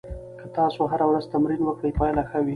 [0.39, 2.49] که تاسو هره ورځ تمرین وکړئ، پایله ښه وي.